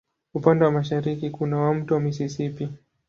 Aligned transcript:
Upande 0.33 0.65
wa 0.65 0.71
mashariki 0.71 1.29
kuna 1.29 1.57
wa 1.57 1.73
Mto 1.73 1.99
Mississippi. 1.99 2.69